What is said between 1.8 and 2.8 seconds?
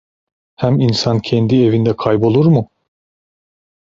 kaybolur mu?